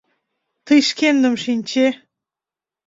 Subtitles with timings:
[0.65, 1.87] Тый шкендым шинче.